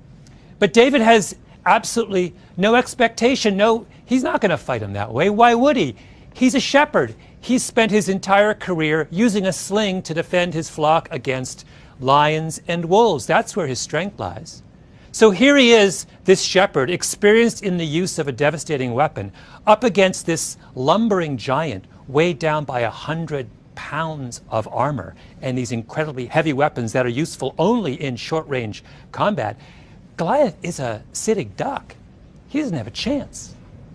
But 0.58 0.74
David 0.74 1.02
has 1.02 1.36
absolutely 1.66 2.34
no 2.58 2.76
expectation. 2.76 3.56
No, 3.56 3.86
he's 4.04 4.24
not 4.24 4.42
going 4.42 4.50
to 4.50 4.58
fight 4.58 4.82
him 4.82 4.94
that 4.94 5.14
way. 5.14 5.30
Why 5.30 5.54
would 5.54 5.78
he? 5.78 5.96
He's 6.34 6.56
a 6.56 6.60
shepherd. 6.60 7.16
He's 7.40 7.64
spent 7.64 7.92
his 7.92 8.10
entire 8.10 8.54
career 8.54 9.08
using 9.12 9.46
a 9.46 9.54
sling 9.54 10.02
to 10.04 10.14
defend 10.14 10.54
his 10.54 10.70
flock 10.70 11.08
against 11.12 11.66
lions 12.00 12.62
and 12.68 12.86
wolves. 12.86 13.28
That's 13.28 13.56
where 13.56 13.68
his 13.68 13.80
strength 13.80 14.20
lies. 14.20 14.64
So 15.14 15.30
here 15.30 15.56
he 15.58 15.74
is, 15.74 16.08
this 16.26 16.42
shepherd, 16.42 16.90
experienced 16.90 17.62
in 17.62 17.78
the 17.78 17.86
use 17.86 18.18
of 18.18 18.28
a 18.28 18.32
devastating 18.32 18.96
weapon, 18.96 19.32
up 19.68 19.84
against 19.84 20.26
this 20.26 20.58
lumbering 20.74 21.38
giant 21.38 21.86
weighed 22.08 22.40
down 22.40 22.66
by 22.66 22.80
a 22.80 22.90
hundred 22.90 23.48
pounds 23.76 24.42
of 24.50 24.68
armor 24.70 25.14
and 25.40 25.56
these 25.56 25.72
incredibly 25.72 26.26
heavy 26.26 26.52
weapons 26.52 26.94
that 26.94 27.06
are 27.06 27.10
useful 27.10 27.54
only 27.60 27.94
in 28.02 28.16
short 28.16 28.48
range 28.48 28.84
combat. 29.12 29.56
Goliath 30.18 30.58
is 30.64 30.80
a 30.80 31.04
sitting 31.14 31.54
duck. 31.58 31.96
He 32.48 32.60
doesn't 32.60 32.76
have 32.76 32.88
a 32.88 32.92
chance, 32.92 33.54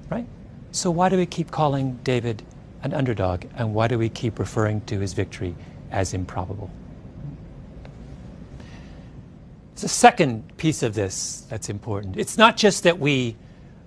right? 0.09 0.27
So 0.71 0.89
why 0.89 1.09
do 1.09 1.17
we 1.17 1.27
keep 1.27 1.51
calling 1.51 1.99
David 2.05 2.45
an 2.85 2.95
underdog 2.95 3.45
and 3.57 3.75
why 3.75 3.89
do 3.89 3.99
we 3.99 4.09
keep 4.09 4.39
referring 4.39 4.83
to 4.83 5.01
his 5.01 5.15
victory 5.15 5.57
as 5.91 6.15
improbable? 6.15 6.71
It's 9.79 9.85
a 9.85 9.89
second 9.89 10.57
piece 10.57 10.83
of 10.83 10.93
this 10.93 11.47
that's 11.49 11.69
important. 11.69 12.17
It's 12.17 12.37
not 12.37 12.57
just 12.57 12.83
that 12.83 12.99
we 12.99 13.37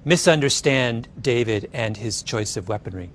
misunderstand 0.05 1.09
David 1.21 1.69
and 1.73 1.97
his 1.97 2.23
choice 2.23 2.55
of 2.55 2.69
weaponry. 2.69 3.09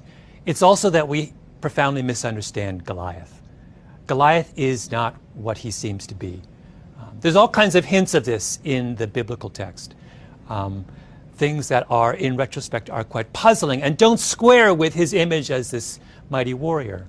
It's 0.45 0.61
also 0.61 0.91
that 0.91 1.09
we 1.09 1.33
profoundly 1.63 2.03
misunderstand 2.03 2.85
Goliath. 2.85 3.41
Goliath 4.07 4.53
is 4.57 4.91
not 4.91 5.17
what 5.33 5.57
he 5.57 5.71
seems 5.71 6.07
to 6.09 6.15
be. 6.15 6.43
Um, 7.01 7.17
there's 7.23 7.35
all 7.35 7.49
kinds 7.49 7.77
of 7.77 7.87
hints 7.87 8.13
of 8.13 8.27
this 8.27 8.59
in 8.63 8.95
the 8.97 9.07
biblical 9.07 9.49
text. 9.49 9.95
Um, 10.51 10.85
things 11.37 11.69
that 11.69 11.87
are, 11.89 12.13
in 12.13 12.37
retrospect, 12.37 12.91
are 12.91 13.05
quite 13.05 13.33
puzzling 13.33 13.83
and 13.83 13.97
don't 13.97 14.21
square 14.21 14.75
with 14.75 14.93
his 14.93 15.15
image 15.15 15.51
as 15.51 15.71
this 15.71 15.99
mighty 16.29 16.53
warrior. 16.53 17.09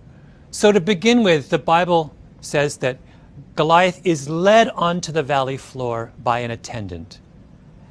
So, 0.50 0.72
to 0.72 0.80
begin 0.80 1.24
with, 1.24 1.50
the 1.50 1.60
Bible 1.60 2.16
says 2.40 2.78
that 2.78 3.00
Goliath 3.56 4.02
is 4.06 4.30
led 4.30 4.70
onto 4.70 5.12
the 5.12 5.24
valley 5.24 5.58
floor 5.58 6.12
by 6.24 6.40
an 6.40 6.52
attendant. 6.52 7.20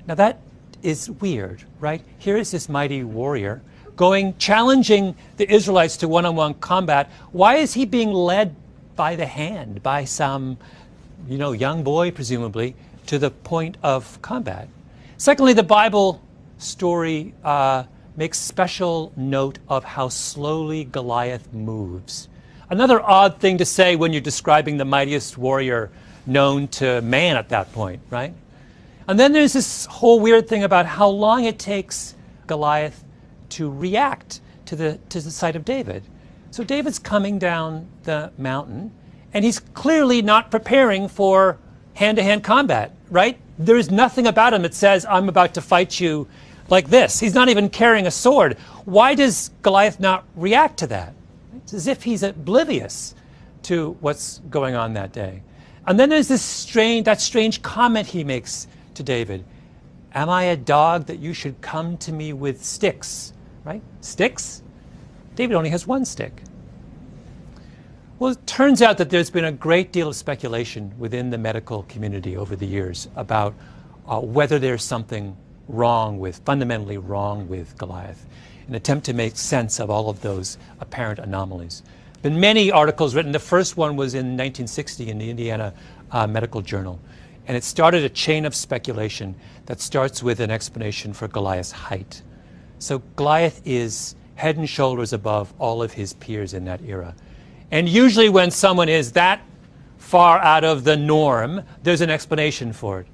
Now, 0.07 0.15
that 0.15 0.41
is 0.83 1.11
weird, 1.11 1.65
right? 1.81 2.03
Here 2.19 2.37
is 2.37 2.51
this 2.51 2.69
mighty 2.69 3.03
warrior 3.03 3.63
going, 3.97 4.37
challenging 4.39 5.17
the 5.37 5.51
Israelites 5.51 5.97
to 5.99 6.09
one 6.09 6.27
on 6.27 6.37
one 6.37 6.55
combat. 6.55 7.11
Why 7.33 7.57
is 7.57 7.75
he 7.75 7.85
being 7.85 8.13
led 8.13 8.55
by 8.95 9.17
the 9.17 9.27
hand 9.27 9.83
by 9.83 10.05
some, 10.05 10.59
you 11.27 11.39
know, 11.39 11.53
young 11.53 11.83
boy, 11.83 12.11
presumably, 12.11 12.77
to 13.07 13.19
the 13.19 13.31
point 13.31 13.77
of 13.83 14.21
combat? 14.23 14.69
Secondly, 15.17 15.55
the 15.55 15.63
Bible 15.63 16.23
story 16.59 17.35
uh, 17.43 17.85
makes 18.17 18.39
special 18.39 19.13
note 19.17 19.59
of 19.69 19.83
how 19.85 20.09
slowly 20.09 20.85
Goliath 20.85 21.53
moves. 21.53 22.29
Another 22.69 23.01
odd 23.01 23.39
thing 23.39 23.59
to 23.59 23.65
say 23.65 23.95
when 23.95 24.13
you're 24.13 24.21
describing 24.21 24.77
the 24.77 24.85
mightiest 24.85 25.39
warrior 25.39 25.91
known 26.27 26.67
to 26.69 27.01
man 27.03 27.37
at 27.37 27.49
that 27.51 27.73
point, 27.73 28.03
right? 28.11 28.35
And 29.07 29.21
then 29.21 29.33
there's 29.33 29.53
this 29.53 29.87
whole 29.87 30.19
weird 30.19 30.49
thing 30.49 30.65
about 30.65 30.85
how 30.87 31.09
long 31.09 31.45
it 31.45 31.59
takes 31.59 32.17
Goliath 32.47 33.05
to 33.51 33.71
react 33.71 34.41
to 34.65 34.75
the, 34.75 34.99
to 35.11 35.21
the 35.21 35.31
sight 35.31 35.55
of 35.55 35.65
David. 35.65 36.03
So 36.51 36.65
David's 36.65 36.99
coming 36.99 37.39
down 37.39 37.87
the 38.03 38.33
mountain, 38.37 38.91
and 39.33 39.45
he's 39.45 39.61
clearly 39.61 40.23
not 40.23 40.51
preparing 40.51 41.07
for 41.07 41.59
hand 41.95 42.17
to 42.17 42.23
hand 42.25 42.43
combat, 42.43 42.97
right? 43.11 43.39
There 43.59 43.77
is 43.77 43.91
nothing 43.93 44.27
about 44.27 44.55
him 44.55 44.63
that 44.63 44.75
says, 44.75 45.07
I'm 45.07 45.29
about 45.29 45.55
to 45.55 45.61
fight 45.61 46.01
you 46.01 46.27
like 46.69 46.89
this. 46.89 47.21
He's 47.21 47.35
not 47.35 47.49
even 47.49 47.69
carrying 47.69 48.09
a 48.09 48.11
sword. 48.11 48.59
Why 48.85 49.15
does 49.15 49.51
Goliath 49.63 50.01
not 50.01 50.25
react 50.35 50.79
to 50.79 50.89
that? 50.89 51.15
It's 51.67 51.75
as 51.75 51.89
if 51.89 52.05
he's 52.05 52.23
oblivious 52.23 53.17
to 53.65 53.97
what's 54.01 54.39
going 54.51 54.77
on 54.77 54.93
that 54.93 55.11
day. 55.11 55.43
And 55.85 55.99
then 55.99 56.09
there's 56.09 56.29
this 56.29 56.41
strange, 56.41 57.07
that 57.07 57.21
strange 57.21 57.61
comment 57.61 58.07
he 58.07 58.23
makes 58.23 58.69
to 58.95 59.03
David 59.03 59.45
Am 60.15 60.31
I 60.31 60.45
a 60.45 60.57
dog 60.57 61.07
that 61.07 61.19
you 61.19 61.35
should 61.35 61.61
come 61.61 61.99
to 61.99 62.13
me 62.13 62.33
with 62.33 62.65
sticks? 62.65 63.33
right? 63.65 63.83
Sticks? 64.01 64.63
David 65.35 65.57
only 65.57 65.71
has 65.71 65.89
one 65.89 66.05
stick. 66.05 66.41
Well, 68.21 68.31
it 68.31 68.47
turns 68.47 68.81
out 68.81 68.97
that 68.99 69.11
there's 69.11 69.29
been 69.29 69.47
a 69.47 69.53
great 69.53 69.91
deal 69.91 70.09
of 70.09 70.15
speculation 70.15 70.95
within 71.01 71.31
the 71.31 71.37
medical 71.37 71.83
community 71.83 72.37
over 72.37 72.55
the 72.55 72.65
years 72.65 73.09
about 73.17 73.55
uh, 74.07 74.21
whether 74.21 74.61
there's 74.61 74.85
something 74.85 75.37
wrong 75.67 76.21
with, 76.21 76.39
fundamentally 76.45 76.97
wrong 76.97 77.49
with 77.49 77.77
Goliath, 77.77 78.25
an 78.69 78.75
attempt 78.75 79.07
to 79.07 79.13
make 79.13 79.37
sense 79.37 79.81
of 79.81 79.91
all 79.91 80.09
of 80.09 80.21
those 80.21 80.59
apparent 80.81 81.19
anomalies. 81.19 81.83
Been 82.23 82.41
many 82.41 82.73
articles 82.73 83.15
written. 83.15 83.33
The 83.33 83.39
first 83.39 83.77
one 83.77 83.97
was 83.97 84.15
in 84.15 84.37
1960 84.37 85.11
in 85.11 85.19
the 85.19 85.31
Indiana 85.31 85.73
uh, 86.11 86.27
Medical 86.27 86.63
Journal, 86.63 86.99
and 87.47 87.57
it 87.57 87.63
started 87.63 88.05
a 88.05 88.09
chain 88.09 88.45
of 88.45 88.55
speculation 88.55 89.35
that 89.67 89.81
starts 89.81 90.23
with 90.23 90.41
an 90.41 90.51
explanation 90.51 91.13
for 91.13 91.29
Goliath's 91.29 91.73
height. 91.73 92.23
So 92.79 92.99
Goliath 93.17 93.63
is 93.65 94.17
head 94.35 94.57
and 94.57 94.69
shoulders 94.69 95.13
above 95.13 95.53
all 95.59 95.83
of 95.83 95.93
his 95.93 96.13
peers 96.15 96.55
in 96.55 96.65
that 96.67 96.81
era. 96.83 97.15
And 97.71 97.89
usually, 97.89 98.29
when 98.29 98.51
someone 98.51 98.89
is 98.89 99.13
that 99.13 99.41
far 99.99 100.39
out 100.39 100.63
of 100.63 100.85
the 100.85 100.97
norm, 100.97 101.63
there's 101.83 102.01
an 102.01 102.11
explanation 102.11 102.73
for 102.73 103.01
it. 103.01 103.07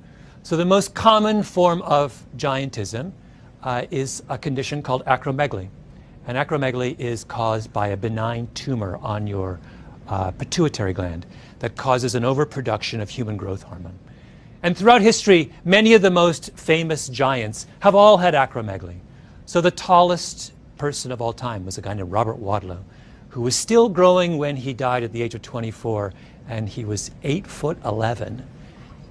So, 0.43 0.57
the 0.57 0.65
most 0.65 0.95
common 0.95 1.43
form 1.43 1.81
of 1.83 2.27
giantism 2.37 3.13
uh, 3.63 3.87
is 3.91 4.23
a 4.29 4.39
condition 4.39 4.83
called 4.83 5.05
acromegaly. 5.05 5.69
And 6.27 6.37
acromegaly 6.39 6.99
is 6.99 7.25
caused 7.25 7.73
by 7.73 7.89
a 7.89 7.97
benign 7.97 8.49
tumor 8.55 8.99
on 9.03 9.27
your 9.27 9.61
uh, 10.09 10.31
pituitary 10.33 10.93
gland 10.93 11.27
that 11.61 11.77
causes 11.77 12.15
an 12.15 12.25
overproduction 12.25 13.01
of 13.01 13.11
human 13.11 13.37
growth 13.37 13.63
hormone. 13.63 13.99
And 14.63 14.77
throughout 14.77 15.03
history, 15.03 15.53
many 15.65 15.95
of 15.95 16.03
the 16.03 16.11
most 16.11 16.53
famous 16.57 17.09
giants 17.09 17.67
have 17.81 17.95
all 17.95 18.19
had 18.19 18.35
acromegaly. 18.35 18.99
So 19.47 19.61
the 19.61 19.71
tallest 19.73 20.53
person 20.77 21.11
of 21.11 21.21
all 21.21 21.33
time 21.33 21.65
was 21.65 21.79
a 21.79 21.83
guy 21.83 21.95
named 21.95 22.13
Robert 22.13 22.39
Wadlow, 22.39 22.83
who 23.31 23.41
was 23.41 23.57
still 23.57 23.89
growing 23.89 24.39
when 24.39 24.57
he 24.57 24.73
died 24.73 25.03
at 25.03 25.13
the 25.13 25.23
age 25.23 25.35
of 25.35 25.43
24, 25.43 26.13
and 26.49 26.69
he 26.69 26.85
was 26.85 27.11
8 27.23 27.47
foot 27.47 27.79
11. 27.85 28.47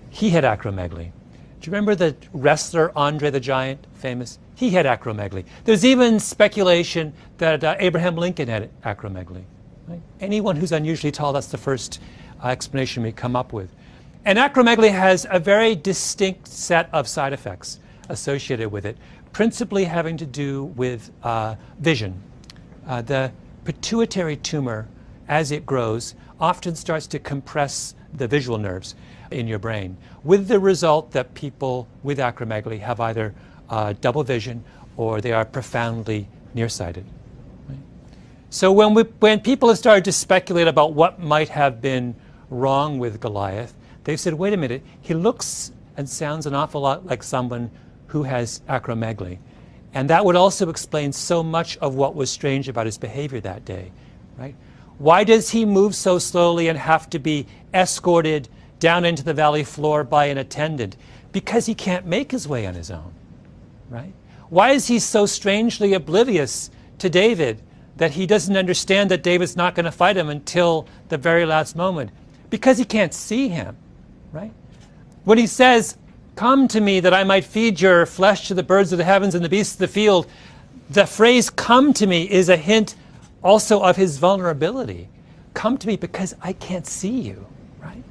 He 0.10 0.30
had 0.30 0.44
acromegaly. 0.44 1.12
Do 1.62 1.68
you 1.68 1.72
remember 1.72 1.96
the 1.96 2.16
wrestler 2.34 2.92
Andre 2.96 3.30
the 3.30 3.40
Giant, 3.40 3.86
famous? 3.94 4.40
He 4.56 4.72
had 4.72 4.86
acromegaly. 4.86 5.46
There's 5.64 5.86
even 5.86 6.20
speculation 6.20 7.14
that 7.38 7.64
uh, 7.64 7.76
Abraham 7.80 8.16
Lincoln 8.16 8.48
had 8.48 8.70
acromegaly. 8.82 9.44
Right? 9.88 10.02
Anyone 10.20 10.56
who's 10.56 10.72
unusually 10.72 11.12
tall, 11.12 11.34
that's 11.34 11.48
the 11.48 11.58
first 11.58 12.02
uh, 12.44 12.48
explanation 12.48 13.04
we 13.04 13.12
come 13.12 13.36
up 13.36 13.54
with. 13.54 13.72
And 14.26 14.40
acromegaly 14.40 14.92
has 14.92 15.28
a 15.30 15.40
very 15.40 15.76
distinct 15.76 16.48
set 16.48 16.90
of 16.92 17.08
side 17.08 17.32
effects 17.32 17.80
associated 18.10 18.72
with 18.72 18.86
it 18.86 18.98
principally 19.34 19.86
having 19.86 20.18
to 20.18 20.26
do 20.26 20.66
with 20.76 21.12
uh, 21.24 21.56
vision. 21.80 22.22
Uh, 22.88 23.02
the 23.02 23.32
pituitary 23.64 24.36
tumor, 24.36 24.88
as 25.28 25.52
it 25.52 25.66
grows, 25.66 26.16
often 26.42 26.76
starts 26.76 27.08
to 27.08 27.20
compress 27.20 27.96
the 28.14 28.28
visual 28.28 28.58
nerves 28.58 28.96
in 29.30 29.48
your 29.48 29.60
brain, 29.60 29.96
with 30.24 30.48
the 30.48 30.60
result 30.60 31.12
that 31.12 31.34
people 31.34 31.88
with 32.04 32.18
acromegaly 32.18 32.80
have 32.80 33.00
either 33.00 33.34
uh, 33.70 33.94
double 34.02 34.24
vision 34.24 34.64
or 34.98 35.22
they 35.22 35.32
are 35.32 35.46
profoundly 35.46 36.28
nearsighted. 36.54 37.06
So 38.50 38.74
when, 38.74 38.94
we, 38.94 39.04
when 39.04 39.40
people 39.40 39.70
have 39.70 39.78
started 39.78 40.04
to 40.04 40.12
speculate 40.12 40.68
about 40.68 40.92
what 40.92 41.22
might 41.22 41.48
have 41.48 41.82
been 41.82 42.16
wrong 42.50 43.00
with 43.00 43.22
Goliath, 43.22 43.74
they've 44.04 44.20
said, 44.20 44.34
wait 44.34 44.52
a 44.52 44.58
minute, 44.58 44.84
he 45.00 45.14
looks 45.14 45.72
and 45.96 46.10
sounds 46.10 46.46
an 46.46 46.54
awful 46.54 46.82
lot 46.82 47.06
like 47.06 47.24
someone 47.24 47.72
who 48.08 48.24
has 48.24 48.60
acromegaly. 48.68 49.38
And 49.94 50.10
that 50.10 50.26
would 50.26 50.36
also 50.36 50.70
explain 50.70 51.14
so 51.14 51.42
much 51.42 51.78
of 51.78 51.96
what 51.96 52.14
was 52.14 52.30
strange 52.30 52.68
about 52.68 52.88
his 52.88 52.98
behavior 52.98 53.40
that 53.40 53.64
day, 53.64 53.92
right? 54.38 54.56
Why 55.02 55.24
does 55.24 55.50
he 55.50 55.66
move 55.66 55.96
so 55.96 56.20
slowly 56.20 56.68
and 56.68 56.78
have 56.78 57.10
to 57.10 57.18
be 57.18 57.48
escorted 57.74 58.48
down 58.80 59.04
into 59.04 59.24
the 59.24 59.34
valley 59.34 59.64
floor 59.64 60.04
by 60.04 60.26
an 60.26 60.38
attendant? 60.38 60.96
Because 61.32 61.66
he 61.66 61.74
can't 61.74 62.06
make 62.06 62.32
his 62.32 62.48
way 62.48 62.68
on 62.68 62.76
his 62.76 62.92
own, 62.92 63.12
right? 63.90 64.14
Why 64.50 64.74
is 64.74 64.86
he 64.86 65.00
so 65.00 65.26
strangely 65.26 65.94
oblivious 65.94 66.70
to 67.00 67.10
David 67.10 67.64
that 67.98 68.12
he 68.12 68.28
doesn't 68.28 68.56
understand 68.56 69.10
that 69.10 69.24
David's 69.24 69.56
not 69.56 69.74
going 69.74 69.86
to 69.86 69.92
fight 69.92 70.18
him 70.18 70.30
until 70.30 70.88
the 71.10 71.18
very 71.18 71.48
last 71.48 71.76
moment? 71.76 72.12
Because 72.52 72.78
he 72.78 72.86
can't 72.86 73.12
see 73.12 73.48
him, 73.48 73.76
right? 74.32 74.54
When 75.24 75.40
he 75.40 75.48
says, 75.48 75.98
Come 76.36 76.68
to 76.68 76.80
me 76.80 77.00
that 77.00 77.14
I 77.14 77.24
might 77.24 77.46
feed 77.46 77.82
your 77.82 78.06
flesh 78.06 78.48
to 78.50 78.54
the 78.54 78.62
birds 78.62 78.92
of 78.92 79.00
the 79.00 79.04
heavens 79.04 79.34
and 79.34 79.44
the 79.44 79.50
beasts 79.50 79.74
of 79.74 79.80
the 79.80 79.88
field. 79.88 80.28
The 80.92 81.08
phrase 81.08 81.50
come 81.50 81.92
to 81.94 82.06
me 82.06 82.30
is 82.30 82.50
a 82.50 82.58
hint 82.58 82.96
also 83.44 83.82
of 83.82 83.96
his 83.96 84.18
vulnerability. 84.18 85.10
Come 85.54 85.78
to 85.78 85.88
me 85.88 85.96
because 85.96 86.36
I 86.42 86.54
can't 86.54 86.88
see 86.88 87.20
you, 87.22 87.46
right? 87.80 88.04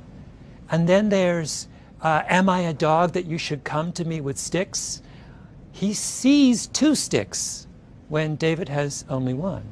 And 0.70 0.88
then 0.88 1.08
there's, 1.08 1.68
uh, 2.02 2.22
Am 2.28 2.48
I 2.48 2.60
a 2.60 2.72
dog 2.72 3.12
that 3.12 3.26
you 3.26 3.38
should 3.38 3.64
come 3.64 3.92
to 3.92 4.04
me 4.04 4.20
with 4.20 4.38
sticks? 4.38 5.02
He 5.72 5.94
sees 5.94 6.66
two 6.66 6.94
sticks 6.94 7.66
when 8.08 8.36
David 8.36 8.68
has 8.68 9.04
only 9.08 9.34
one. 9.34 9.64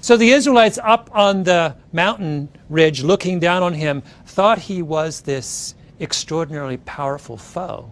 So 0.00 0.18
the 0.18 0.32
Israelites 0.32 0.78
up 0.82 1.08
on 1.14 1.44
the 1.44 1.76
mountain 1.92 2.50
ridge 2.68 3.02
looking 3.02 3.40
down 3.40 3.62
on 3.62 3.72
him 3.72 4.02
thought 4.26 4.58
he 4.58 4.82
was 4.82 5.22
this 5.22 5.74
extraordinarily 5.98 6.76
powerful 6.76 7.38
foe. 7.38 7.90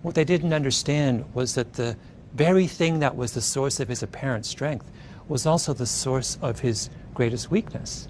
What 0.00 0.14
they 0.14 0.24
didn't 0.24 0.54
understand 0.54 1.26
was 1.34 1.54
that 1.56 1.74
the 1.74 1.96
very 2.32 2.66
thing 2.66 3.00
that 3.00 3.14
was 3.14 3.32
the 3.32 3.42
source 3.42 3.78
of 3.78 3.88
his 3.88 4.02
apparent 4.02 4.46
strength 4.46 4.90
was 5.30 5.46
also 5.46 5.72
the 5.72 5.86
source 5.86 6.36
of 6.42 6.58
his 6.58 6.90
greatest 7.14 7.52
weakness. 7.52 8.08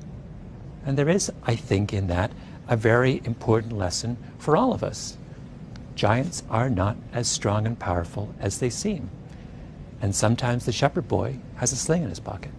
And 0.86 0.96
there 0.96 1.08
is, 1.10 1.30
I 1.44 1.54
think, 1.54 1.92
in 1.92 2.06
that 2.06 2.32
a 2.66 2.78
very 2.78 3.20
important 3.24 3.76
lesson 3.76 4.16
for 4.38 4.56
all 4.56 4.72
of 4.72 4.82
us. 4.82 5.18
Giants 5.94 6.42
are 6.48 6.70
not 6.70 6.96
as 7.12 7.28
strong 7.28 7.66
and 7.66 7.78
powerful 7.78 8.34
as 8.40 8.58
they 8.58 8.70
seem. 8.70 9.10
And 10.00 10.14
sometimes 10.14 10.64
the 10.64 10.72
shepherd 10.72 11.08
boy 11.08 11.36
has 11.56 11.72
a 11.72 11.76
sling 11.76 12.02
in 12.04 12.08
his 12.08 12.20
pocket. 12.20 12.52